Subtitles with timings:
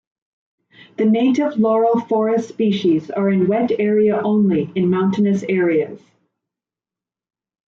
[0.97, 6.01] The native laurel forest species are in wet area only in mountainous areas.